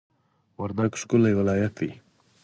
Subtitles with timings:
[0.61, 1.89] وردګ ښکلی ولایت دی